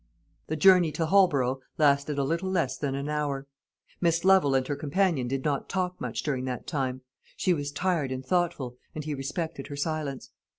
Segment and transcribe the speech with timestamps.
[0.47, 3.45] The journey to Holborough lasted a little less than an hour.
[4.01, 7.01] Miss Lovel and her companion did not talk much during that time.
[7.37, 10.31] She was tired and thoughtful, and he respected her silence.